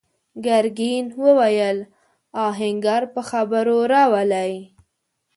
ګرګين 0.45 1.05
وويل: 1.23 1.79
آهنګر 2.47 3.01
په 3.13 3.21
خبرو 3.29 3.77
راولئ! 3.91 4.53